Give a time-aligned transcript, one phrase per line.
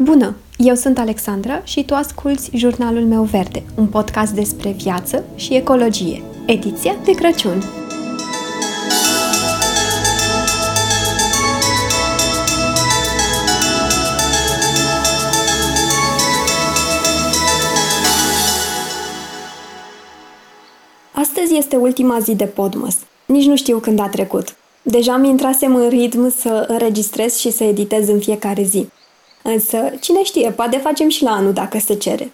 [0.00, 0.34] Bună!
[0.56, 6.22] Eu sunt Alexandra și tu asculți Jurnalul meu verde, un podcast despre viață și ecologie,
[6.46, 7.62] ediția de Crăciun.
[21.12, 22.96] Astăzi este ultima zi de Podmas.
[23.26, 24.56] Nici nu știu când a trecut.
[24.82, 28.88] Deja mi intrasem în ritm să înregistrez și să editez în fiecare zi.
[29.42, 32.32] Însă, cine știe, poate facem și la anul dacă se cere.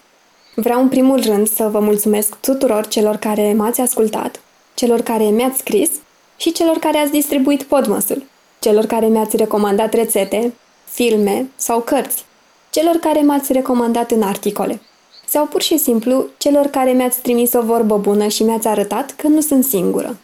[0.55, 4.39] Vreau în primul rând să vă mulțumesc tuturor celor care m-ați ascultat,
[4.73, 5.89] celor care mi-ați scris
[6.37, 8.23] și celor care ați distribuit podmăsul,
[8.59, 10.53] celor care mi-ați recomandat rețete,
[10.85, 12.25] filme sau cărți,
[12.69, 14.81] celor care m-ați recomandat în articole
[15.27, 19.27] sau pur și simplu celor care mi-ați trimis o vorbă bună și mi-ați arătat că
[19.27, 20.17] nu sunt singură.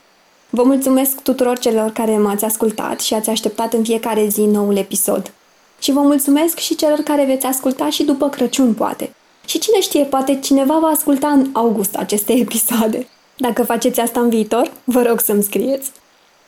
[0.49, 5.33] Vă mulțumesc tuturor celor care m-ați ascultat și ați așteptat în fiecare zi noul episod.
[5.81, 9.13] Și vă mulțumesc și celor care veți asculta și după Crăciun, poate.
[9.45, 13.07] Și cine știe, poate cineva va asculta în august aceste episoade.
[13.37, 15.91] Dacă faceți asta în viitor, vă rog să-mi scrieți.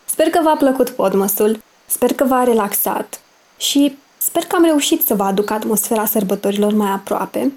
[0.05, 3.21] Sper că v-a plăcut podmăsul, sper că v-a relaxat
[3.57, 7.51] și sper că am reușit să vă aduc atmosfera sărbătorilor mai aproape.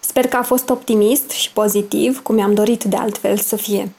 [0.00, 3.92] Sper că a fost optimist și pozitiv, cum mi-am dorit de altfel să fie.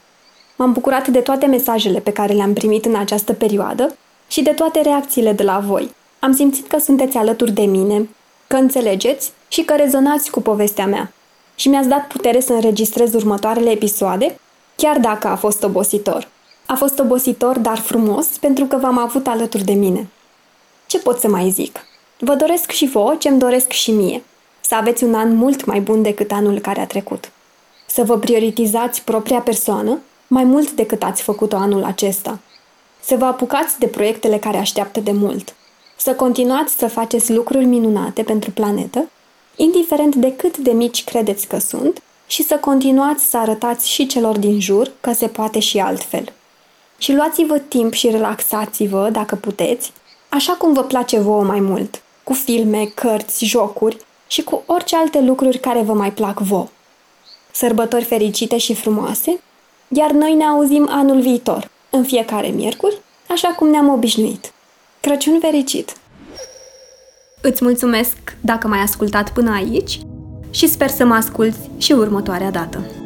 [0.56, 4.82] M-am bucurat de toate mesajele pe care le-am primit în această perioadă și de toate
[4.82, 5.92] reacțiile de la voi.
[6.24, 8.10] Am simțit că sunteți alături de mine,
[8.48, 11.14] că înțelegeți și că rezonați cu povestea mea.
[11.56, 14.40] Și mi-ați dat putere să înregistrez următoarele episoade,
[14.76, 16.28] chiar dacă a fost obositor.
[16.66, 20.08] A fost obositor, dar frumos, pentru că v-am avut alături de mine.
[20.86, 21.80] Ce pot să mai zic?
[22.20, 24.24] Vă doresc și vouă ce-mi doresc și mie.
[24.62, 27.32] Să aveți un an mult mai bun decât anul care a trecut.
[27.86, 32.40] Să vă prioritizați propria persoană mai mult decât ați făcut-o anul acesta.
[33.02, 35.56] Să vă apucați de proiectele care așteaptă de mult.
[36.04, 39.10] Să continuați să faceți lucruri minunate pentru planetă,
[39.56, 44.38] indiferent de cât de mici credeți că sunt, și să continuați să arătați și celor
[44.38, 46.34] din jur că se poate și altfel.
[46.98, 49.92] Și luați-vă timp și relaxați-vă, dacă puteți,
[50.30, 55.22] așa cum vă place vouă mai mult, cu filme, cărți, jocuri și cu orice alte
[55.22, 56.68] lucruri care vă mai plac vouă.
[57.52, 59.40] Sărbători fericite și frumoase
[59.88, 64.54] iar noi ne auzim anul viitor, în fiecare miercuri, așa cum ne-am obișnuit.
[65.00, 65.96] Crăciun fericit!
[67.46, 70.00] Îți mulțumesc dacă m-ai ascultat până aici
[70.50, 73.03] și sper să mă asculți și următoarea dată.